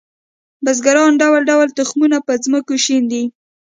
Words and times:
بزګران 0.63 1.11
ډول 1.21 1.41
ډول 1.51 1.67
تخمونه 1.79 2.17
په 2.27 2.33
ځمکو 2.43 2.73
شیندي 2.85 3.23